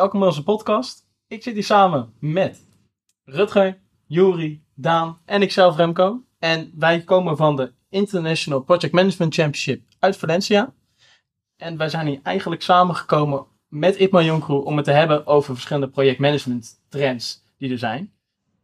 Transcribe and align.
welkom 0.00 0.20
bij 0.20 0.28
onze 0.28 0.42
podcast. 0.42 1.06
Ik 1.26 1.42
zit 1.42 1.54
hier 1.54 1.64
samen 1.64 2.12
met 2.18 2.66
Rutger, 3.24 3.80
Juri, 4.06 4.64
Daan 4.74 5.18
en 5.24 5.42
ikzelf 5.42 5.76
Remco. 5.76 6.24
En 6.38 6.72
wij 6.74 7.00
komen 7.00 7.36
van 7.36 7.56
de 7.56 7.72
International 7.88 8.60
Project 8.60 8.92
Management 8.92 9.34
Championship 9.34 9.82
uit 9.98 10.16
Valencia. 10.16 10.74
En 11.56 11.76
wij 11.76 11.88
zijn 11.88 12.06
hier 12.06 12.20
eigenlijk 12.22 12.62
samengekomen 12.62 13.46
met 13.68 13.96
Ipman 13.96 14.24
Jonkroe 14.24 14.64
om 14.64 14.76
het 14.76 14.84
te 14.84 14.90
hebben 14.90 15.26
over 15.26 15.54
verschillende 15.54 15.88
projectmanagement 15.88 16.80
trends 16.88 17.44
die 17.58 17.70
er 17.70 17.78
zijn. 17.78 18.12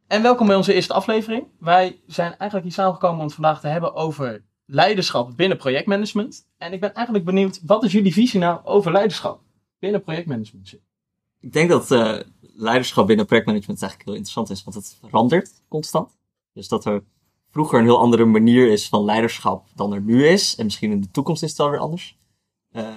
En 0.06 0.22
welkom 0.22 0.46
bij 0.46 0.56
onze 0.56 0.74
eerste 0.74 0.94
aflevering. 0.94 1.46
Wij 1.58 2.00
zijn 2.06 2.30
eigenlijk 2.30 2.62
hier 2.62 2.72
samengekomen 2.72 3.18
om 3.18 3.24
het 3.24 3.34
vandaag 3.34 3.60
te 3.60 3.68
hebben 3.68 3.94
over 3.94 4.44
leiderschap 4.64 5.36
binnen 5.36 5.58
projectmanagement. 5.58 6.48
En 6.58 6.72
ik 6.72 6.80
ben 6.80 6.94
eigenlijk 6.94 7.24
benieuwd, 7.24 7.60
wat 7.66 7.84
is 7.84 7.92
jullie 7.92 8.12
visie 8.12 8.40
nou 8.40 8.60
over 8.64 8.92
leiderschap 8.92 9.40
binnen 9.78 10.02
projectmanagement? 10.02 10.85
Ik 11.46 11.52
denk 11.52 11.68
dat 11.68 11.90
uh, 11.90 12.18
leiderschap 12.40 13.06
binnen 13.06 13.26
projectmanagement 13.26 13.82
eigenlijk 13.82 14.10
heel 14.10 14.18
interessant 14.18 14.50
is, 14.50 14.64
want 14.64 14.76
het 14.76 14.98
verandert 15.00 15.62
constant. 15.68 16.18
Dus 16.52 16.68
dat 16.68 16.84
er 16.84 17.04
vroeger 17.50 17.78
een 17.78 17.84
heel 17.84 17.98
andere 17.98 18.24
manier 18.24 18.70
is 18.70 18.88
van 18.88 19.04
leiderschap 19.04 19.66
dan 19.74 19.92
er 19.92 20.00
nu 20.00 20.26
is. 20.26 20.56
En 20.56 20.64
misschien 20.64 20.90
in 20.90 21.00
de 21.00 21.10
toekomst 21.10 21.42
is 21.42 21.48
het 21.48 21.58
wel 21.58 21.70
weer 21.70 21.78
anders. 21.78 22.18
Uh, 22.72 22.96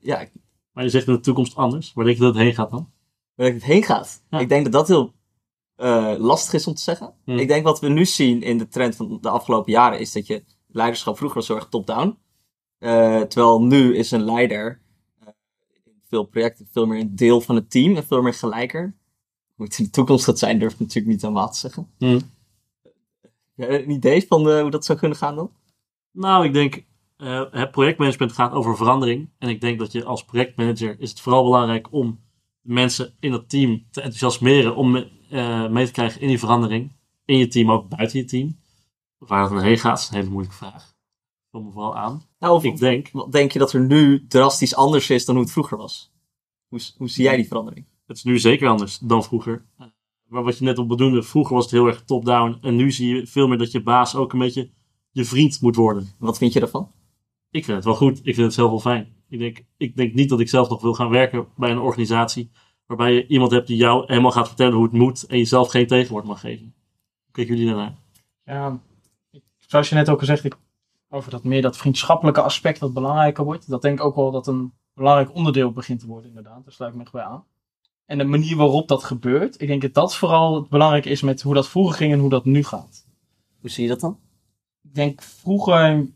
ja. 0.00 0.26
Maar 0.72 0.84
je 0.84 0.90
zegt 0.90 1.06
in 1.06 1.12
de 1.12 1.20
toekomst 1.20 1.56
anders. 1.56 1.92
Waar 1.92 2.04
denk 2.04 2.16
je 2.16 2.22
dat 2.22 2.34
het 2.34 2.42
heen 2.42 2.54
gaat 2.54 2.70
dan? 2.70 2.90
Waar 3.34 3.46
denk 3.46 3.60
het 3.60 3.70
heen 3.70 3.82
gaat? 3.82 4.22
Ja. 4.30 4.38
Ik 4.38 4.48
denk 4.48 4.64
dat 4.64 4.72
dat 4.72 4.88
heel 4.88 5.14
uh, 5.76 6.14
lastig 6.18 6.52
is 6.52 6.66
om 6.66 6.74
te 6.74 6.82
zeggen. 6.82 7.14
Hmm. 7.24 7.38
Ik 7.38 7.48
denk 7.48 7.64
wat 7.64 7.80
we 7.80 7.88
nu 7.88 8.06
zien 8.06 8.42
in 8.42 8.58
de 8.58 8.68
trend 8.68 8.96
van 8.96 9.18
de 9.20 9.28
afgelopen 9.28 9.72
jaren 9.72 9.98
is 9.98 10.12
dat 10.12 10.26
je 10.26 10.44
leiderschap 10.66 11.16
vroeger 11.16 11.38
was 11.38 11.48
heel 11.48 11.56
erg 11.56 11.68
top-down. 11.68 12.18
Uh, 12.78 13.20
terwijl 13.20 13.62
nu 13.62 13.96
is 13.96 14.10
een 14.10 14.24
leider 14.24 14.84
veel 16.16 16.24
projecten 16.24 16.68
veel 16.72 16.86
meer 16.86 17.00
een 17.00 17.16
deel 17.16 17.40
van 17.40 17.54
het 17.54 17.70
team 17.70 17.96
en 17.96 18.06
veel 18.06 18.22
meer 18.22 18.34
gelijker. 18.34 18.94
Hoe 19.54 19.66
het 19.66 19.78
in 19.78 19.84
de 19.84 19.90
toekomst 19.90 20.24
gaat 20.24 20.38
zijn, 20.38 20.58
durf 20.58 20.72
ik 20.72 20.78
natuurlijk 20.78 21.06
niet 21.06 21.22
helemaal 21.22 21.50
te 21.50 21.58
zeggen. 21.58 21.88
Hmm. 21.98 22.20
een 23.56 23.90
idee 23.90 24.26
van 24.26 24.60
hoe 24.60 24.70
dat 24.70 24.84
zou 24.84 24.98
kunnen 24.98 25.18
gaan 25.18 25.34
dan? 25.34 25.50
Nou, 26.12 26.44
ik 26.44 26.52
denk, 26.52 26.84
het 27.50 27.70
projectmanagement 27.70 28.32
gaat 28.32 28.52
over 28.52 28.76
verandering. 28.76 29.30
En 29.38 29.48
ik 29.48 29.60
denk 29.60 29.78
dat 29.78 29.92
je 29.92 30.04
als 30.04 30.24
projectmanager 30.24 31.00
is 31.00 31.10
het 31.10 31.20
vooral 31.20 31.44
belangrijk 31.44 31.92
om 31.92 32.20
mensen 32.60 33.14
in 33.20 33.30
dat 33.30 33.48
team 33.48 33.86
te 33.90 34.00
enthousiasmeren 34.00 34.76
om 34.76 34.96
uh, 34.96 35.68
mee 35.68 35.86
te 35.86 35.92
krijgen 35.92 36.20
in 36.20 36.28
die 36.28 36.38
verandering. 36.38 36.92
In 37.24 37.38
je 37.38 37.48
team, 37.48 37.70
ook 37.70 37.88
buiten 37.88 38.18
je 38.18 38.24
team. 38.24 38.58
Waar 39.18 39.50
het 39.50 39.62
heen 39.62 39.78
gaat, 39.78 39.98
is 39.98 40.08
een 40.08 40.16
hele 40.16 40.30
moeilijke 40.30 40.56
vraag. 40.56 40.94
Vul 41.50 41.62
me 41.62 41.70
vooral 41.70 41.96
aan. 41.96 42.22
Nou, 42.38 42.54
of, 42.54 42.64
ik 42.64 42.78
denk, 42.78 43.32
denk 43.32 43.52
je 43.52 43.58
dat 43.58 43.72
er 43.72 43.80
nu 43.80 44.26
drastisch 44.26 44.74
anders 44.74 45.10
is 45.10 45.24
dan 45.24 45.34
hoe 45.34 45.44
het 45.44 45.52
vroeger 45.52 45.76
was? 45.76 46.14
Hoe, 46.68 46.80
hoe 46.96 47.08
zie 47.08 47.24
jij 47.24 47.36
die 47.36 47.46
verandering? 47.46 47.86
Het 48.06 48.16
is 48.16 48.22
nu 48.22 48.38
zeker 48.38 48.68
anders 48.68 48.98
dan 48.98 49.24
vroeger. 49.24 49.64
Maar 50.26 50.42
wat 50.42 50.58
je 50.58 50.64
net 50.64 50.78
op 50.78 50.88
bedoelde, 50.88 51.22
vroeger 51.22 51.54
was 51.54 51.64
het 51.64 51.72
heel 51.72 51.86
erg 51.86 52.04
top-down. 52.04 52.58
En 52.60 52.76
nu 52.76 52.92
zie 52.92 53.14
je 53.14 53.26
veel 53.26 53.48
meer 53.48 53.58
dat 53.58 53.72
je 53.72 53.82
baas 53.82 54.14
ook 54.14 54.32
een 54.32 54.38
beetje 54.38 54.70
je 55.10 55.24
vriend 55.24 55.60
moet 55.60 55.76
worden. 55.76 56.08
Wat 56.18 56.38
vind 56.38 56.52
je 56.52 56.60
daarvan? 56.60 56.90
Ik 57.50 57.64
vind 57.64 57.76
het 57.76 57.86
wel 57.86 57.94
goed. 57.94 58.18
Ik 58.18 58.34
vind 58.34 58.46
het 58.46 58.54
zelf 58.54 58.70
wel 58.70 58.80
fijn. 58.80 59.14
Ik 59.28 59.38
denk, 59.38 59.64
ik 59.76 59.96
denk 59.96 60.14
niet 60.14 60.28
dat 60.28 60.40
ik 60.40 60.48
zelf 60.48 60.68
nog 60.68 60.82
wil 60.82 60.94
gaan 60.94 61.10
werken 61.10 61.46
bij 61.56 61.70
een 61.70 61.78
organisatie 61.78 62.50
Waarbij 62.86 63.12
je 63.12 63.26
iemand 63.26 63.50
hebt 63.50 63.66
die 63.66 63.76
jou 63.76 64.04
helemaal 64.06 64.30
gaat 64.30 64.46
vertellen 64.46 64.74
hoe 64.74 64.84
het 64.84 64.92
moet 64.92 65.26
en 65.26 65.38
jezelf 65.38 65.70
geen 65.70 65.86
tegenwoord 65.86 66.24
mag 66.24 66.40
geven. 66.40 66.74
Hoe 67.24 67.32
kijken 67.32 67.56
jullie 67.56 67.70
daarnaar? 67.70 67.94
Ja, 68.44 68.78
zoals 69.58 69.88
je 69.88 69.94
net 69.94 70.10
ook 70.10 70.18
gezegd, 70.18 70.44
ik, 70.44 70.56
over 71.08 71.30
dat 71.30 71.44
meer 71.44 71.62
dat 71.62 71.76
vriendschappelijke 71.76 72.42
aspect 72.42 72.80
dat 72.80 72.92
belangrijker 72.92 73.44
wordt. 73.44 73.68
Dat 73.68 73.82
denk 73.82 73.98
ik 73.98 74.04
ook 74.04 74.14
wel 74.14 74.30
dat 74.30 74.46
een 74.46 74.72
belangrijk 74.96 75.34
onderdeel 75.34 75.72
begint 75.72 76.00
te 76.00 76.06
worden, 76.06 76.28
inderdaad. 76.28 76.64
Daar 76.64 76.72
sluit 76.72 76.90
ik 76.90 76.96
me 76.96 77.02
echt 77.02 77.12
bij 77.12 77.22
aan. 77.22 77.44
En 78.06 78.18
de 78.18 78.24
manier 78.24 78.56
waarop 78.56 78.88
dat 78.88 79.04
gebeurt, 79.04 79.60
ik 79.60 79.68
denk 79.68 79.82
dat 79.82 79.94
dat 79.94 80.16
vooral 80.16 80.54
het 80.54 80.68
belangrijke 80.68 81.08
is 81.08 81.22
met 81.22 81.42
hoe 81.42 81.54
dat 81.54 81.68
vroeger 81.68 81.96
ging 81.96 82.12
en 82.12 82.18
hoe 82.18 82.30
dat 82.30 82.44
nu 82.44 82.64
gaat. 82.64 83.06
Hoe 83.60 83.70
zie 83.70 83.82
je 83.82 83.88
dat 83.88 84.00
dan? 84.00 84.18
Ik 84.82 84.94
denk 84.94 85.22
vroeger 85.22 86.06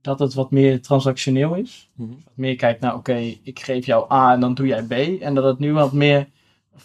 dat 0.00 0.18
het 0.18 0.34
wat 0.34 0.50
meer 0.50 0.82
transactioneel 0.82 1.54
is. 1.54 1.90
Mm 1.94 2.06
-hmm. 2.06 2.20
Wat 2.24 2.36
meer 2.36 2.56
kijkt 2.56 2.80
naar, 2.80 2.94
oké, 2.94 3.16
ik 3.42 3.60
geef 3.60 3.86
jou 3.86 4.12
A 4.12 4.32
en 4.32 4.40
dan 4.40 4.54
doe 4.54 4.66
jij 4.66 4.82
B. 4.82 5.22
En 5.22 5.34
dat 5.34 5.44
het 5.44 5.58
nu 5.58 5.72
wat 5.72 5.92
meer, 5.92 6.28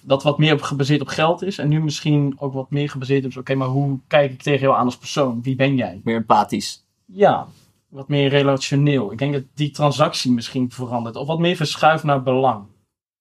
dat 0.02 0.24
wat 0.24 0.38
meer 0.38 0.54
op, 0.54 0.62
gebaseerd 0.62 1.02
op 1.02 1.08
geld 1.08 1.42
is. 1.42 1.58
En 1.58 1.68
nu 1.68 1.82
misschien 1.82 2.36
ook 2.40 2.54
wat 2.54 2.72
meer 2.72 2.90
gebaseerd 2.90 3.26
op, 3.26 3.38
oké, 3.38 3.56
maar 3.56 3.68
hoe 3.68 4.00
kijk 4.08 4.32
ik 4.32 4.42
tegen 4.42 4.62
jou 4.62 4.76
aan 4.76 4.86
als 4.86 4.98
persoon? 4.98 5.42
Wie 5.42 5.56
ben 5.56 5.76
jij? 5.76 6.02
Meer 6.04 6.16
empathisch. 6.16 6.86
Ja, 7.06 7.48
wat 7.90 8.08
meer 8.08 8.30
relationeel. 8.30 9.12
Ik 9.12 9.18
denk 9.18 9.34
dat 9.34 9.44
die 9.54 9.72
transactie 9.72 10.32
misschien 10.32 10.72
verandert. 10.72 11.16
Of 11.16 11.28
wat 11.28 11.40
meer 11.40 11.56
verschuift 11.56 12.04
naar 12.04 12.24
belang. 12.24 12.66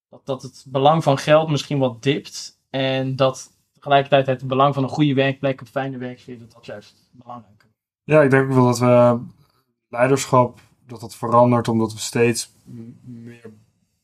Dat, 0.09 0.27
dat 0.27 0.43
het 0.43 0.65
belang 0.69 1.03
van 1.03 1.19
geld 1.19 1.51
misschien 1.51 1.79
wat 1.79 2.03
dipt. 2.03 2.61
En 2.71 3.17
dat 3.17 3.51
tegelijkertijd 3.73 4.27
het 4.27 4.49
belang 4.49 4.75
van 4.75 4.83
een 4.83 4.89
goede 4.89 5.15
werkplek, 5.15 5.61
een 5.61 5.67
fijne 5.67 5.99
werksfeer, 5.99 6.39
dat 6.39 6.67
juist 6.67 7.11
belangrijk 7.13 7.63
is. 7.63 7.77
Ja, 8.05 8.23
ik 8.23 8.31
denk 8.31 8.45
ook 8.45 8.55
wel 8.55 8.65
dat 8.65 8.79
we 8.79 9.21
leiderschap, 9.89 10.61
dat 10.87 11.01
dat 11.01 11.17
verandert 11.17 11.69
omdat 11.69 11.93
we 11.93 11.99
steeds 11.99 12.53
meer 13.05 13.51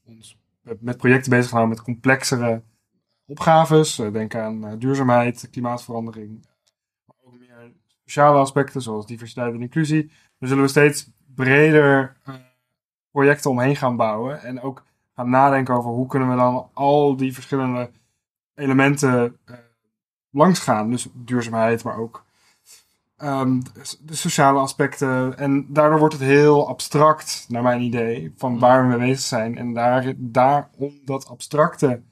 ons 0.05 0.37
met 0.81 0.97
projecten 0.97 1.31
bezig 1.31 1.51
gaan 1.51 1.69
met 1.69 1.83
complexere 1.83 2.63
opgaves. 3.27 3.99
Eh, 3.99 4.13
denk 4.13 4.35
aan 4.35 4.67
eh, 4.67 4.73
duurzaamheid, 4.79 5.49
klimaatverandering, 5.51 6.47
maar 7.07 7.17
ook 7.23 7.39
meer 7.39 7.73
sociale 8.05 8.39
aspecten 8.39 8.83
zoals 8.83 9.07
diversiteit 9.07 9.55
en 9.55 9.63
inclusie. 9.63 10.11
Dan 10.45 10.53
zullen 10.53 10.69
we 10.69 10.79
steeds 10.79 11.11
breder 11.35 12.17
uh, 12.29 12.35
projecten 13.11 13.51
omheen 13.51 13.77
gaan 13.77 13.97
bouwen 13.97 14.43
en 14.43 14.61
ook 14.61 14.85
gaan 15.15 15.31
nadenken 15.31 15.75
over 15.75 15.91
hoe 15.91 16.07
kunnen 16.07 16.31
we 16.31 16.37
dan 16.37 16.69
al 16.73 17.17
die 17.17 17.35
verschillende 17.35 17.91
elementen 18.55 19.39
uh, 19.47 19.57
langs 20.31 20.61
gaan. 20.61 20.91
Dus 20.91 21.09
duurzaamheid, 21.13 21.85
maar 21.85 21.99
ook 21.99 22.25
Um, 23.23 23.63
de 24.01 24.15
sociale 24.15 24.59
aspecten. 24.59 25.39
En 25.39 25.67
daardoor 25.69 25.99
wordt 25.99 26.15
het 26.15 26.23
heel 26.23 26.69
abstract, 26.69 27.47
naar 27.49 27.63
mijn 27.63 27.81
idee, 27.81 28.33
van 28.37 28.53
mm. 28.53 28.59
waar 28.59 28.83
we 28.83 28.89
mee 28.89 29.09
bezig 29.09 29.27
zijn. 29.27 29.59
En 29.59 29.73
daar, 29.73 30.13
daar 30.17 30.69
om 30.77 31.01
dat 31.05 31.29
abstracte 31.29 32.03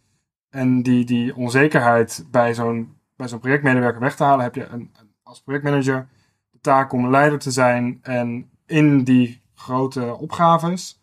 en 0.51 0.83
die, 0.83 1.05
die 1.05 1.37
onzekerheid 1.37 2.27
bij 2.31 2.55
zo'n, 2.55 2.97
bij 3.17 3.29
zo'n 3.29 3.39
projectmedewerker 3.39 4.01
weg 4.01 4.17
te 4.17 4.25
halen, 4.25 4.45
heb 4.45 4.55
je 4.55 4.67
een, 4.67 4.93
als 5.23 5.43
projectmanager 5.43 6.09
taak 6.63 6.93
om 6.93 7.11
leider 7.11 7.39
te 7.39 7.51
zijn 7.51 7.99
en 8.03 8.51
in 8.67 9.05
die 9.05 9.41
grote 9.55 10.17
opgaves, 10.17 11.03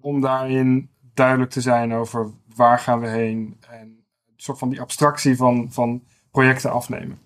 om 0.00 0.20
daarin 0.20 0.90
duidelijk 1.14 1.50
te 1.50 1.60
zijn 1.60 1.92
over 1.92 2.30
waar 2.54 2.78
gaan 2.78 3.00
we 3.00 3.08
heen 3.08 3.56
en 3.70 3.80
een 3.80 4.34
soort 4.36 4.58
van 4.58 4.68
die 4.68 4.80
abstractie 4.80 5.36
van, 5.36 5.66
van 5.70 6.02
projecten 6.30 6.72
afnemen. 6.72 7.18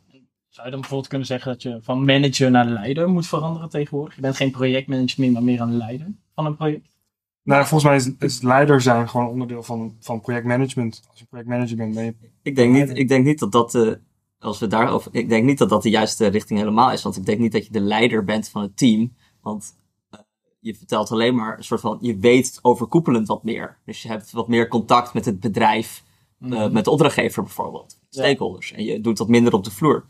Zou 0.48 0.66
je 0.66 0.70
dan 0.70 0.80
bijvoorbeeld 0.80 1.08
kunnen 1.08 1.26
zeggen 1.26 1.52
dat 1.52 1.62
je 1.62 1.78
van 1.82 2.04
manager 2.04 2.50
naar 2.50 2.66
leider 2.66 3.08
moet 3.08 3.26
veranderen 3.26 3.68
tegenwoordig? 3.68 4.14
Je 4.14 4.20
bent 4.20 4.36
geen 4.36 4.50
projectmanager 4.50 5.20
meer, 5.20 5.32
maar 5.32 5.42
meer 5.42 5.60
een 5.60 5.76
leider 5.76 6.14
van 6.34 6.46
een 6.46 6.56
project? 6.56 6.98
Nou, 7.42 7.66
volgens 7.66 7.84
mij 7.84 7.96
is, 7.96 8.16
is 8.18 8.42
leider 8.42 8.80
zijn 8.80 9.08
gewoon 9.08 9.28
onderdeel 9.28 9.62
van, 9.62 9.96
van 10.00 10.20
projectmanagement. 10.20 11.02
Als 11.10 11.18
je 11.18 11.24
projectmanager 11.24 11.76
bent, 11.76 11.94
ben 11.94 12.04
je... 12.04 12.14
Ik 12.42 12.56
denk 12.56 12.72
niet, 12.72 12.98
ik 12.98 13.08
denk 13.08 13.24
niet 13.24 13.38
dat 13.38 13.52
dat... 13.52 13.74
Uh, 13.74 13.92
als 14.40 14.58
we 14.58 14.66
daarover, 14.66 15.14
ik 15.14 15.28
denk 15.28 15.44
niet 15.44 15.58
dat 15.58 15.68
dat 15.68 15.82
de 15.82 15.90
juiste 15.90 16.26
richting 16.26 16.58
helemaal 16.58 16.92
is. 16.92 17.02
Want 17.02 17.16
ik 17.16 17.26
denk 17.26 17.38
niet 17.38 17.52
dat 17.52 17.66
je 17.66 17.72
de 17.72 17.80
leider 17.80 18.24
bent 18.24 18.48
van 18.48 18.62
het 18.62 18.76
team. 18.76 19.12
Want 19.40 19.74
uh, 20.14 20.20
je 20.60 20.74
vertelt 20.74 21.10
alleen 21.10 21.34
maar 21.34 21.56
een 21.56 21.64
soort 21.64 21.80
van... 21.80 21.98
Je 22.00 22.16
weet 22.16 22.58
overkoepelend 22.62 23.26
wat 23.26 23.44
meer. 23.44 23.78
Dus 23.84 24.02
je 24.02 24.08
hebt 24.08 24.30
wat 24.30 24.48
meer 24.48 24.68
contact 24.68 25.14
met 25.14 25.24
het 25.24 25.40
bedrijf. 25.40 26.04
Uh, 26.40 26.66
mm. 26.66 26.72
Met 26.72 26.84
de 26.84 26.90
opdrachtgever 26.90 27.42
bijvoorbeeld. 27.42 28.00
Stakeholders. 28.08 28.72
En 28.72 28.84
je 28.84 29.00
doet 29.00 29.18
wat 29.18 29.28
minder 29.28 29.52
op 29.52 29.64
de 29.64 29.70
vloer. 29.70 30.06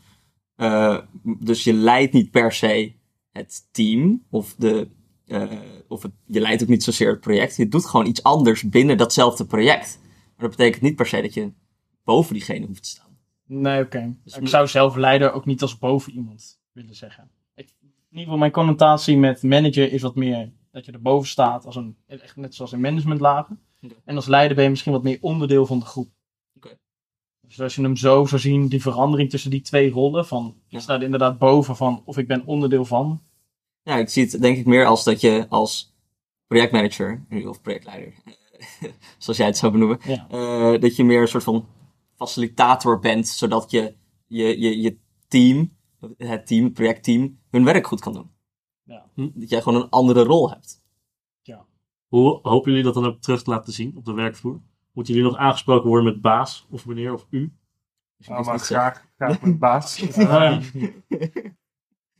Uh, 0.57 0.97
dus 1.23 1.63
je 1.63 1.73
leidt 1.73 2.13
niet 2.13 2.31
per 2.31 2.51
se 2.51 2.93
het 3.31 3.67
team 3.71 4.25
of, 4.29 4.55
de, 4.57 4.89
uh, 5.25 5.51
of 5.87 6.01
het, 6.01 6.11
je 6.25 6.39
leidt 6.39 6.61
ook 6.61 6.69
niet 6.69 6.83
zozeer 6.83 7.09
het 7.09 7.19
project. 7.19 7.55
Je 7.55 7.67
doet 7.67 7.85
gewoon 7.85 8.05
iets 8.05 8.23
anders 8.23 8.69
binnen 8.69 8.97
datzelfde 8.97 9.45
project. 9.45 9.99
Maar 10.01 10.49
dat 10.49 10.57
betekent 10.57 10.81
niet 10.81 10.95
per 10.95 11.07
se 11.07 11.21
dat 11.21 11.33
je 11.33 11.51
boven 12.03 12.33
diegene 12.33 12.65
hoeft 12.65 12.83
te 12.83 12.89
staan. 12.89 13.10
Nee, 13.53 13.83
oké. 13.83 14.15
Dus 14.23 14.37
ik 14.37 14.47
zou 14.47 14.67
zelf 14.67 14.95
leider 14.95 15.31
ook 15.31 15.45
niet 15.45 15.61
als 15.61 15.77
boven 15.77 16.13
iemand 16.13 16.59
willen 16.71 16.95
zeggen. 16.95 17.29
Ik, 17.55 17.73
in 17.81 17.87
ieder 18.09 18.23
geval 18.23 18.37
mijn 18.37 18.51
connotatie 18.51 19.17
met 19.17 19.43
manager 19.43 19.91
is 19.91 20.01
wat 20.01 20.15
meer 20.15 20.51
dat 20.71 20.85
je 20.85 20.91
erboven 20.91 21.29
staat, 21.29 21.65
als 21.65 21.75
een, 21.75 21.97
echt 22.07 22.35
net 22.35 22.55
zoals 22.55 22.71
in 22.71 22.79
managementlagen. 22.79 23.59
Okay. 23.81 23.97
En 24.05 24.15
als 24.15 24.27
leider 24.27 24.55
ben 24.55 24.63
je 24.63 24.69
misschien 24.69 24.91
wat 24.91 25.03
meer 25.03 25.17
onderdeel 25.21 25.65
van 25.65 25.79
de 25.79 25.85
groep. 25.85 26.09
Dus 27.47 27.61
als 27.61 27.75
je 27.75 27.81
hem 27.81 27.95
zo 27.95 28.25
zou 28.25 28.41
zien, 28.41 28.67
die 28.67 28.81
verandering 28.81 29.29
tussen 29.29 29.51
die 29.51 29.61
twee 29.61 29.91
rollen, 29.91 30.25
van 30.25 30.55
je 30.67 30.79
staat 30.79 31.01
inderdaad 31.01 31.37
boven 31.37 31.75
van 31.75 32.01
of 32.05 32.17
ik 32.17 32.27
ben 32.27 32.45
onderdeel 32.45 32.85
van. 32.85 33.21
Ja, 33.83 33.97
ik 33.97 34.09
zie 34.09 34.23
het 34.23 34.41
denk 34.41 34.57
ik 34.57 34.65
meer 34.65 34.85
als 34.85 35.03
dat 35.03 35.21
je 35.21 35.45
als 35.49 35.95
projectmanager, 36.47 37.25
of 37.45 37.61
projectleider, 37.61 38.13
zoals 39.17 39.37
jij 39.37 39.47
het 39.47 39.57
zou 39.57 39.71
benoemen, 39.71 39.99
uh, 40.31 40.79
dat 40.79 40.95
je 40.95 41.03
meer 41.03 41.21
een 41.21 41.27
soort 41.27 41.43
van 41.43 41.67
facilitator 42.21 42.99
bent, 42.99 43.27
zodat 43.27 43.71
je 43.71 43.95
je, 44.27 44.59
je, 44.59 44.81
je 44.81 44.97
team, 45.27 45.77
het 46.17 46.47
team, 46.47 46.63
het 46.63 46.73
projectteam, 46.73 47.39
hun 47.49 47.63
werk 47.63 47.87
goed 47.87 47.99
kan 47.99 48.13
doen. 48.13 48.31
Ja. 48.83 49.05
Hm? 49.13 49.29
Dat 49.33 49.49
jij 49.49 49.61
gewoon 49.61 49.81
een 49.81 49.89
andere 49.89 50.23
rol 50.23 50.49
hebt. 50.49 50.83
Ja. 51.41 51.65
Hoe 52.07 52.39
hopen 52.41 52.69
jullie 52.71 52.85
dat 52.85 52.93
dan 52.93 53.05
ook 53.05 53.21
terug 53.21 53.43
te 53.43 53.49
laten 53.49 53.73
zien 53.73 53.97
op 53.97 54.05
de 54.05 54.13
werkvloer? 54.13 54.59
Moeten 54.91 55.13
jullie 55.13 55.29
nog 55.29 55.39
aangesproken 55.39 55.87
worden 55.87 56.13
met 56.13 56.21
baas 56.21 56.67
of 56.69 56.85
meneer 56.85 57.13
of 57.13 57.25
u? 57.29 57.53
Nou, 58.17 58.45
maar 58.45 58.59
graag, 58.59 59.05
graag 59.15 59.41
met 59.41 59.59
baas. 59.59 60.03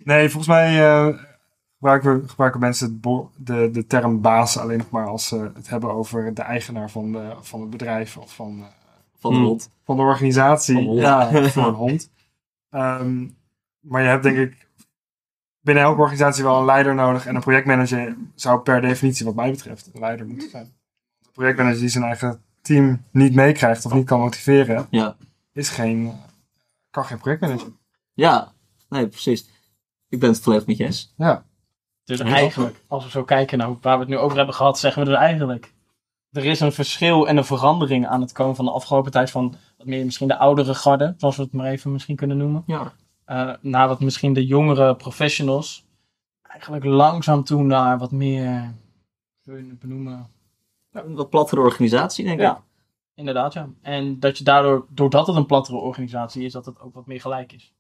Nee, 0.04 0.30
volgens 0.30 0.48
mij 0.48 0.92
eh, 0.92 1.18
gebruiken, 1.76 2.22
we, 2.22 2.28
gebruiken 2.28 2.60
mensen 2.60 3.02
de, 3.38 3.70
de 3.72 3.86
term 3.88 4.22
baas 4.22 4.58
alleen 4.58 4.78
nog 4.78 4.90
maar 4.90 5.08
als 5.08 5.28
ze 5.28 5.52
het 5.54 5.70
hebben 5.70 5.92
over 5.92 6.34
de 6.34 6.42
eigenaar 6.42 6.92
van, 6.92 7.12
de, 7.12 7.36
van 7.42 7.62
het 7.62 7.70
bedrijf 7.70 8.18
of 8.18 8.36
van, 8.36 8.60
eh, 8.60 8.66
Van 9.22 9.32
de 9.32 9.38
Hmm. 9.38 9.46
hond. 9.48 9.70
van 9.84 9.96
de 9.96 10.02
organisatie. 10.02 10.74
Van 10.76 10.84
de 10.84 10.90
hond. 10.90 11.02
Ja, 11.02 11.32
voor 11.50 11.68
een 11.68 11.74
hond. 11.74 12.10
Ehm, 12.70 13.28
maar 13.80 14.02
je 14.02 14.08
hebt 14.08 14.24
denk 14.24 14.38
ik 14.38 14.68
binnen 15.62 15.84
elke 15.84 16.00
organisatie 16.02 16.44
wel 16.44 16.60
een 16.60 16.66
leider 16.66 16.96
nodig. 16.96 17.26
En 17.26 17.36
een 17.36 17.42
projectmanager 17.42 18.16
zou 18.36 18.60
per 18.60 18.82
definitie, 18.82 19.26
wat 19.26 19.36
mij 19.36 19.52
betreft, 19.52 19.90
een 19.94 20.00
leider 20.00 20.26
moeten 20.28 20.50
zijn. 20.50 20.64
Een 21.26 21.32
projectmanager 21.32 21.80
die 21.80 21.90
zijn 21.90 22.04
eigen 22.04 22.42
team 22.62 23.04
niet 23.12 23.34
meekrijgt 23.34 23.86
of 23.86 23.94
niet 23.94 24.06
kan 24.06 24.20
motiveren, 24.20 24.88
Ja. 24.90 25.16
is 25.54 25.70
geen, 25.70 26.14
kan 26.90 27.06
geen 27.06 27.18
projectmanager. 27.20 27.72
Ja, 28.14 28.52
nee, 28.90 29.08
precies. 29.08 29.50
Ik 30.10 30.20
ben 30.20 30.30
het 30.30 30.40
volledig 30.40 30.68
met 30.68 30.78
je 30.78 30.84
eens. 30.86 31.14
Ja, 31.18 31.46
Dus 32.04 32.20
eigenlijk, 32.20 32.76
als 32.88 33.04
we 33.04 33.10
zo 33.10 33.24
kijken 33.24 33.58
naar 33.58 33.78
waar 33.82 33.94
we 33.96 34.00
het 34.04 34.10
nu 34.10 34.18
over 34.18 34.38
hebben 34.38 34.56
gehad, 34.56 34.80
zeggen 34.80 35.06
we 35.06 35.12
er 35.12 35.18
eigenlijk. 35.18 35.74
Er 36.32 36.46
is 36.46 36.60
een 36.60 36.72
verschil 36.72 37.28
en 37.28 37.38
een 37.38 37.46
verandering 37.46 38.08
aan 38.08 38.22
het 38.22 38.32
komen 38.32 38.56
van 38.56 38.66
de 38.66 38.72
afgelopen 38.72 39.12
tijd 39.12 39.32
van 39.32 39.56
wat 39.78 39.88
meer 39.88 40.06
misschien 40.06 40.28
de 40.28 40.38
oudere 40.38 40.76
garde, 40.76 41.14
zoals 41.18 41.36
we 41.36 41.44
het 41.44 41.52
maar 41.52 41.72
even 41.72 41.92
misschien 41.92 42.16
kunnen 42.16 42.38
noemen. 42.38 42.64
Ja. 42.66 42.94
eh, 43.26 43.54
naar 43.62 43.88
wat 43.88 44.00
misschien 44.00 44.34
de 44.34 44.46
jongere 44.46 44.96
professionals. 44.96 45.86
Eigenlijk 46.42 46.84
langzaam 46.84 47.44
toe 47.44 47.64
naar 47.64 47.98
wat 47.98 48.12
meer, 48.12 48.74
kun 49.44 49.58
je 49.58 49.70
het 49.70 49.80
benoemen? 49.80 50.30
Een 50.92 51.16
wat 51.16 51.30
plattere 51.30 51.62
organisatie, 51.62 52.26
denk 52.26 52.40
ik. 52.40 52.46
Ja, 52.46 52.64
inderdaad 53.16 53.54
ja. 53.54 53.70
En 53.82 54.20
dat 54.20 54.38
je 54.38 54.44
daardoor, 54.44 54.86
doordat 54.90 55.28
het 55.28 55.36
een 55.36 55.46
plattere 55.46 55.78
organisatie 55.78 56.44
is, 56.46 56.52
dat 56.52 56.66
het 56.66 56.80
ook 56.80 56.94
wat 56.94 57.06
meer 57.08 57.22
gelijk 57.22 57.54
is. 57.54 57.74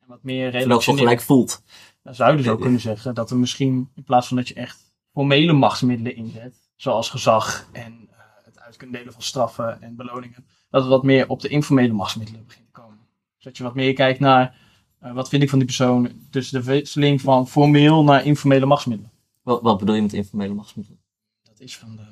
En 0.00 0.08
wat 0.08 0.22
meer 0.22 0.52
zo 0.52 0.58
relationeel. 0.58 1.02
gelijk 1.02 1.20
voelt. 1.20 1.62
Dan 2.02 2.14
zou 2.14 2.30
je 2.30 2.36
dus 2.36 2.48
ook 2.48 2.60
kunnen 2.60 2.80
zeggen 2.80 3.14
dat 3.14 3.30
er 3.30 3.36
misschien, 3.36 3.90
in 3.94 4.04
plaats 4.04 4.28
van 4.28 4.36
dat 4.36 4.48
je 4.48 4.54
echt 4.54 4.94
formele 5.12 5.52
machtsmiddelen 5.52 6.16
inzet, 6.16 6.65
zoals 6.76 7.10
gezag 7.10 7.68
en 7.72 8.08
eh, 8.10 8.18
het 8.44 8.60
uit 8.60 8.76
kunnen 8.76 8.96
delen 8.96 9.12
van 9.12 9.22
straffen 9.22 9.82
en 9.82 9.96
beloningen, 9.96 10.46
dat 10.70 10.80
het 10.80 10.90
wat 10.90 11.02
meer 11.02 11.28
op 11.28 11.40
de 11.40 11.48
informele 11.48 11.92
machtsmiddelen 11.92 12.46
begint 12.46 12.66
te 12.66 12.80
komen. 12.80 12.98
Dus 13.34 13.44
dat 13.44 13.56
je 13.56 13.62
wat 13.62 13.74
meer 13.74 13.92
kijkt 13.92 14.20
naar, 14.20 14.56
eh, 14.98 15.12
wat 15.12 15.28
vind 15.28 15.42
ik 15.42 15.48
van 15.48 15.58
die 15.58 15.66
persoon, 15.66 16.12
dus 16.30 16.50
de 16.50 16.62
wisseling 16.62 17.20
van 17.20 17.48
formeel 17.48 18.04
naar 18.04 18.24
informele 18.24 18.66
machtsmiddelen. 18.66 19.12
Wat, 19.42 19.62
wat 19.62 19.78
bedoel 19.78 19.94
je 19.94 20.02
met 20.02 20.12
informele 20.12 20.54
machtsmiddelen? 20.54 21.00
Dat 21.42 21.60
is 21.60 21.76
van, 21.76 21.96
de, 21.96 22.02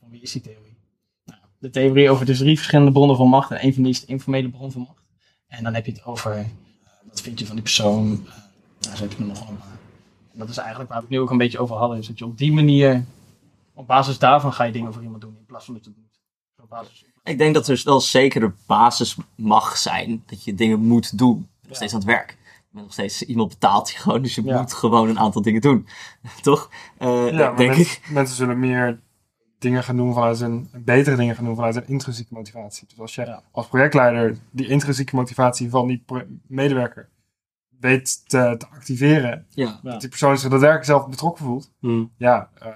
van 0.00 0.10
wie 0.10 0.20
is 0.20 0.32
die 0.32 0.42
theorie? 0.42 0.76
Nou, 1.24 1.40
de 1.58 1.70
theorie 1.70 2.10
over 2.10 2.26
dus 2.26 2.38
drie 2.38 2.56
verschillende 2.56 2.92
bronnen 2.92 3.16
van 3.16 3.28
macht 3.28 3.50
en 3.50 3.64
een 3.64 3.74
van 3.74 3.82
die 3.82 3.92
is 3.92 4.00
de 4.00 4.06
informele 4.06 4.50
bron 4.50 4.72
van 4.72 4.80
macht. 4.80 5.02
En 5.46 5.64
dan 5.64 5.74
heb 5.74 5.86
je 5.86 5.92
het 5.92 6.04
over, 6.04 6.32
eh, 6.32 6.44
wat 7.08 7.20
vind 7.20 7.38
je 7.38 7.46
van 7.46 7.54
die 7.54 7.64
persoon, 7.64 8.12
uh, 8.12 8.34
nou, 8.80 8.96
zo 8.96 9.02
heb 9.02 9.12
je 9.12 9.18
er 9.18 9.24
nog 9.24 9.40
allemaal. 9.40 9.66
En 10.32 10.38
dat 10.38 10.48
is 10.48 10.56
eigenlijk 10.56 10.88
waar 10.88 10.98
we 10.98 11.04
het 11.04 11.14
nu 11.14 11.20
ook 11.20 11.30
een 11.30 11.38
beetje 11.38 11.58
over 11.58 11.76
hadden. 11.76 11.98
Is 11.98 12.06
dat 12.06 12.18
je 12.18 12.24
op 12.24 12.38
die 12.38 12.52
manier, 12.52 13.04
op 13.74 13.86
basis 13.86 14.18
daarvan 14.18 14.52
ga 14.52 14.64
je 14.64 14.72
dingen 14.72 14.92
voor 14.92 15.02
iemand 15.02 15.20
doen. 15.20 15.36
In 15.38 15.44
plaats 15.46 15.64
van 15.64 15.74
dat 15.74 15.84
je 15.84 15.90
het 15.90 15.98
doet. 15.98 16.20
Op 16.62 16.68
basis. 16.68 17.04
Ik 17.22 17.38
denk 17.38 17.54
dat 17.54 17.68
er 17.68 17.80
wel 17.84 18.00
zeker 18.00 18.42
een 18.42 18.54
basis 18.66 19.16
mag 19.36 19.76
zijn 19.76 20.22
dat 20.26 20.44
je 20.44 20.54
dingen 20.54 20.80
moet 20.80 21.18
doen. 21.18 21.36
Je 21.36 21.44
bent 21.44 21.66
nog 21.68 21.76
steeds 21.76 21.92
aan 21.92 21.98
het 21.98 22.08
werk. 22.08 22.30
Je 22.30 22.70
bent 22.70 22.84
nog 22.84 22.92
steeds, 22.92 23.22
iemand 23.22 23.48
betaalt 23.48 23.90
je 23.90 23.98
gewoon, 23.98 24.22
dus 24.22 24.34
je 24.34 24.42
Ja. 24.44 24.60
moet 24.60 24.72
gewoon 24.72 25.08
een 25.08 25.18
aantal 25.18 25.42
dingen 25.42 25.60
doen. 25.60 25.86
Toch? 26.42 26.70
Eh, 26.98 27.08
ja 27.30 27.48
maar 27.48 27.56
denk 27.56 27.76
mens- 27.76 27.96
ik. 27.96 28.10
mensen 28.10 28.36
zullen 28.36 28.58
meer 28.58 29.00
dingen 29.58 29.82
gaan 29.84 29.96
doen 29.96 30.12
vanuit 30.14 30.40
een, 30.40 30.68
betere 30.72 31.16
dingen 31.16 31.34
gaan 31.34 31.44
doen 31.44 31.54
vanuit 31.54 31.76
een 31.76 31.86
intrinsieke 31.86 32.34
motivatie. 32.34 32.86
Dus 32.88 33.00
als 33.00 33.14
je 33.14 33.24
Ja. 33.24 33.42
als 33.52 33.66
projectleider 33.66 34.36
die 34.50 34.66
intrinsieke 34.68 35.16
motivatie 35.16 35.70
van 35.70 35.86
die 35.88 36.04
medewerker 36.46 37.08
weet 37.80 38.28
te, 38.28 38.54
te 38.58 38.66
activeren, 38.68 39.46
Ja. 39.50 39.80
Dat 39.82 40.00
die 40.00 40.08
persoon 40.08 40.38
zich 40.38 40.50
daadwerkelijk 40.50 40.86
zelf 40.88 41.08
betrokken 41.08 41.44
voelt, 41.44 41.70
Hmm. 41.80 42.12
ja, 42.16 42.50
eh, 42.58 42.68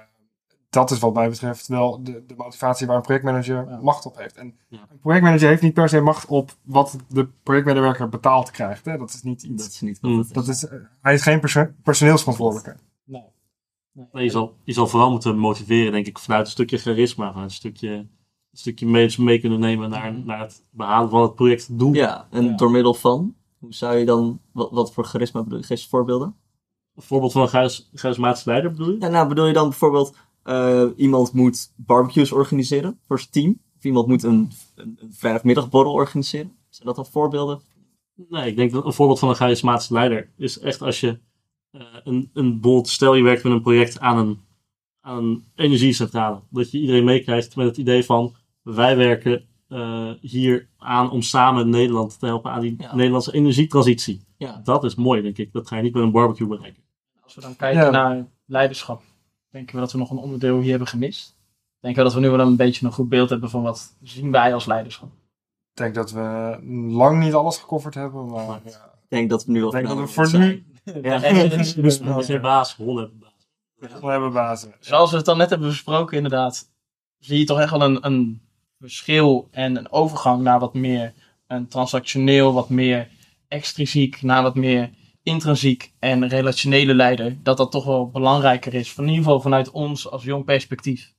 dat 0.69 0.91
is 0.91 0.99
wat 0.99 1.13
mij 1.13 1.29
betreft 1.29 1.67
wel 1.67 2.03
de, 2.03 2.23
de 2.27 2.33
motivatie 2.37 2.87
waar 2.87 2.95
een 2.95 3.01
projectmanager 3.01 3.69
Ja. 3.69 3.79
macht 3.81 4.05
op 4.05 4.17
heeft. 4.17 4.35
En 4.37 4.57
Ja. 4.67 4.79
een 4.91 4.99
projectmanager 4.99 5.47
heeft 5.47 5.61
niet 5.61 5.73
per 5.73 5.89
se 5.89 5.99
macht 6.01 6.25
op 6.27 6.51
wat 6.63 6.95
de 7.07 7.27
projectmedewerker 7.43 8.09
betaald 8.09 8.51
krijgt. 8.51 8.85
Hè? 8.85 8.97
Dat 8.97 9.09
is 9.09 9.21
niet 9.23 9.43
iets. 9.43 9.63
Dat 9.63 9.71
is 9.73 9.81
niet 9.81 9.99
wat 10.01 10.11
het 10.11 10.25
is. 10.25 10.31
Dat 10.31 10.47
is, 10.47 10.67
eh, 10.67 10.79
hij 11.01 11.13
is 11.13 11.21
geen 11.21 11.39
perso- 11.39 11.71
personeelsverantwoordelijke. 11.83 12.75
Nee. 13.05 13.23
Nee. 13.91 14.05
Nee, 14.11 14.23
je, 14.23 14.29
zal, 14.29 14.55
je 14.63 14.73
zal 14.73 14.87
vooral 14.87 15.11
moeten 15.11 15.37
motiveren, 15.37 15.91
denk 15.91 16.07
ik, 16.07 16.19
vanuit 16.19 16.45
een 16.45 16.51
stukje 16.51 16.77
charisma, 16.77 17.27
vanuit 17.31 17.49
een 17.49 17.55
stukje, 17.55 17.89
een 17.91 18.09
stukje 18.51 18.87
mensen 18.87 19.23
mee 19.23 19.39
kunnen 19.39 19.59
nemen 19.59 19.89
naar, 19.89 20.13
naar 20.13 20.39
het 20.39 20.63
behalen 20.71 21.09
van 21.09 21.21
het 21.21 21.35
projectdoel. 21.35 21.93
Ja, 21.93 22.27
en 22.31 22.43
Ja. 22.45 22.55
door 22.55 22.71
middel 22.71 22.93
van, 22.93 23.35
hoe 23.59 23.73
zou 23.73 23.97
je 23.97 24.05
dan, 24.05 24.39
wat, 24.51 24.71
wat 24.71 24.93
voor 24.93 25.05
charisma 25.05 25.43
bedoel 25.43 25.57
je? 25.59 25.65
Geef 25.65 25.77
eens 25.79 25.87
voorbeelden. 25.87 26.35
Een 26.95 27.01
voorbeeld 27.03 27.31
van 27.31 27.41
een 27.41 27.47
charis- 27.47 27.89
charismatische 27.93 28.49
leider 28.49 28.71
bedoel 28.71 28.89
je? 28.91 28.99
Ja, 28.99 29.07
nou 29.07 29.27
bedoel 29.27 29.45
je 29.47 29.53
dan 29.53 29.69
bijvoorbeeld, 29.69 30.15
eh, 30.43 30.85
iemand 30.95 31.33
moet 31.33 31.73
barbecues 31.75 32.31
organiseren 32.31 32.99
voor 33.07 33.19
zijn 33.19 33.31
team? 33.31 33.59
Of 33.77 33.83
iemand 33.83 34.07
moet 34.07 34.23
een, 34.23 34.51
een, 34.75 34.97
een 35.01 35.13
vrijdagmiddagborrel 35.13 35.93
organiseren? 35.93 36.55
Zijn 36.69 36.87
dat 36.87 36.95
dan 36.95 37.05
voorbeelden? 37.05 37.61
Nee, 38.29 38.49
ik 38.49 38.55
denk 38.55 38.71
dat 38.71 38.85
een 38.85 38.93
voorbeeld 38.93 39.19
van 39.19 39.29
een 39.29 39.35
charismatische 39.35 39.93
leider 39.93 40.29
is 40.37 40.59
echt 40.59 40.81
als 40.81 40.99
je 40.99 41.19
eh, 41.71 41.81
een, 42.03 42.29
een 42.33 42.81
stel 42.81 43.15
je 43.15 43.23
werkt 43.23 43.43
met 43.43 43.51
een 43.53 43.61
project 43.61 43.99
aan 43.99 44.17
een, 44.17 44.39
aan 45.01 45.17
een 45.23 45.43
energiecentrale. 45.55 46.41
Dat 46.49 46.71
je 46.71 46.79
iedereen 46.79 47.03
meekrijgt 47.03 47.55
met 47.55 47.65
het 47.65 47.77
idee 47.77 48.05
van 48.05 48.35
wij 48.61 48.97
werken 48.97 49.45
eh, 49.67 50.11
hier 50.21 50.69
aan 50.77 51.11
om 51.11 51.21
samen 51.21 51.69
Nederland 51.69 52.19
te 52.19 52.25
helpen 52.25 52.51
aan 52.51 52.61
die 52.61 52.75
Ja. 52.77 52.95
Nederlandse 52.95 53.33
energietransitie. 53.33 54.21
Ja. 54.37 54.61
Dat 54.63 54.83
is 54.83 54.95
mooi, 54.95 55.21
denk 55.21 55.37
ik. 55.37 55.51
Dat 55.53 55.67
ga 55.67 55.75
je 55.75 55.81
niet 55.81 55.93
met 55.93 56.03
een 56.03 56.11
barbecue 56.11 56.47
bereiken. 56.47 56.83
Als 57.21 57.35
we 57.35 57.41
dan 57.41 57.55
kijken 57.55 57.83
Ja. 57.83 57.89
naar 57.89 58.27
leiderschap, 58.45 59.01
denken 59.51 59.75
we 59.75 59.81
dat 59.81 59.91
we 59.91 59.97
nog 59.97 60.09
een 60.09 60.17
onderdeel 60.17 60.59
hier 60.59 60.69
hebben 60.69 60.87
gemist. 60.87 61.37
Denken 61.79 62.03
we 62.03 62.09
dat 62.09 62.19
we 62.19 62.25
nu 62.25 62.29
wel 62.29 62.47
een 62.47 62.55
beetje 62.55 62.85
een 62.85 62.91
goed 62.91 63.09
beeld 63.09 63.29
hebben 63.29 63.49
van 63.49 63.61
wat 63.61 63.95
zien 64.01 64.31
wij 64.31 64.53
als 64.53 64.65
leiderschap. 64.65 65.09
Ik 65.71 65.77
denk 65.77 65.95
dat 65.95 66.11
we 66.11 66.57
lang 66.89 67.19
niet 67.23 67.33
alles 67.33 67.57
gecoverd 67.57 67.93
hebben, 67.93 68.25
maar 68.25 68.61
ja. 68.63 68.93
Ik 69.03 69.09
denk 69.17 69.29
dat 69.29 69.45
we 69.45 69.51
nu 69.51 69.61
al 69.63 69.67
ik 69.67 69.73
denk 69.73 69.87
dat 69.87 69.97
we 69.97 70.07
voor 70.07 70.39
nu 70.39 70.65
Ja. 70.83 71.25
Je 71.25 72.39
baas, 72.41 72.77
we 72.77 73.87
hebben 74.01 74.33
bazen. 74.33 74.73
Zoals 74.79 75.11
we 75.11 75.17
het 75.17 75.25
dan 75.25 75.37
net 75.37 75.49
hebben 75.49 75.67
besproken, 75.67 76.17
inderdaad, 76.17 76.71
zie 77.17 77.39
je 77.39 77.45
toch 77.45 77.59
echt 77.59 77.71
wel 77.71 77.81
een, 77.81 78.05
een 78.05 78.41
verschil 78.79 79.47
en 79.51 79.75
een 79.75 79.91
overgang 79.91 80.41
naar 80.41 80.59
wat 80.59 80.73
meer 80.73 81.13
een 81.47 81.67
transactioneel, 81.67 82.53
wat 82.53 82.69
meer 82.69 83.09
extrinsiek, 83.47 84.21
naar 84.21 84.43
wat 84.43 84.55
meer 84.55 84.89
intrinsiek 85.29 85.93
en 85.99 86.27
relationele 86.27 86.93
leider. 86.93 87.37
Dat 87.43 87.57
dat 87.57 87.71
toch 87.71 87.85
wel 87.85 88.09
belangrijker 88.09 88.73
is, 88.73 88.93
van 88.93 89.03
in 89.03 89.09
ieder 89.09 89.25
geval 89.25 89.41
vanuit 89.41 89.71
ons 89.71 90.11
als 90.11 90.23
jong 90.23 90.45
perspectief. 90.45 91.13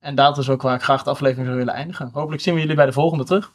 En 0.00 0.14
dat 0.14 0.38
is 0.38 0.48
ook 0.48 0.62
waar 0.62 0.74
ik 0.74 0.82
graag 0.82 1.02
de 1.02 1.10
aflevering 1.10 1.46
zou 1.46 1.58
willen 1.58 1.74
eindigen. 1.74 2.10
Hopelijk 2.12 2.42
zien 2.42 2.54
we 2.54 2.60
jullie 2.60 2.76
bij 2.76 2.86
de 2.86 2.92
volgende 2.92 3.24
terug. 3.24 3.52